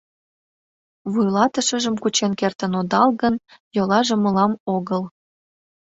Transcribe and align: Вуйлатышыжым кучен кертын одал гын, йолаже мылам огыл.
Вуйлатышыжым 1.11 1.95
кучен 2.01 2.31
кертын 2.39 2.73
одал 2.81 3.09
гын, 3.21 3.35
йолаже 3.75 4.15
мылам 4.23 4.53
огыл. 4.75 5.01